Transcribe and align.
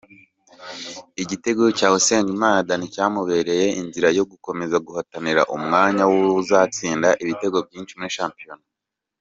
Igitego 1.21 1.63
cya 1.77 1.87
Usengimana 1.97 2.65
Danny 2.67 2.85
cyamubereye 2.93 3.65
inziora 3.79 4.09
yo 4.17 4.23
gukomeza 4.31 4.75
guhatanira 4.85 5.41
umwanya 5.55 6.03
w'uwuzatsinda 6.09 7.09
ibitego 7.23 7.57
byinshi 7.67 7.93
muri 7.99 8.15
shampiyona 8.19 8.65